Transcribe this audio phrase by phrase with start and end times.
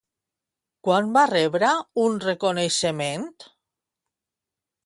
[0.87, 1.69] Quan va rebre
[2.05, 3.31] un reconeixement?